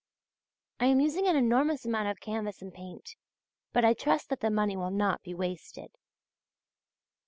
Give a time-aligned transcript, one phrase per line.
[0.79, 3.15] I am using an enormous amount of canvas and paint;
[3.71, 5.91] but I trust that the money will not be wasted.